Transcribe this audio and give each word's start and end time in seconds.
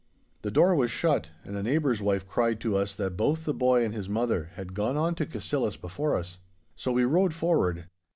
The 0.41 0.49
door 0.49 0.73
was 0.73 0.89
shut, 0.89 1.29
and 1.45 1.55
a 1.55 1.61
neighbour's 1.61 2.01
wife 2.01 2.27
cried 2.27 2.59
to 2.61 2.75
us 2.75 2.95
that 2.95 3.15
both 3.15 3.45
the 3.45 3.53
boy 3.53 3.85
and 3.85 3.93
his 3.93 4.09
mother 4.09 4.49
had 4.55 4.73
gone 4.73 4.97
on 4.97 5.13
to 5.13 5.27
Cassillis 5.27 5.77
before 5.77 6.15
us. 6.17 6.39
So 6.75 6.91
we 6.91 7.05
rode 7.05 7.35
forward. 7.35 7.85